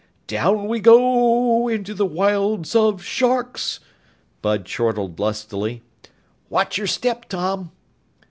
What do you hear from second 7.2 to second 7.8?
Tom."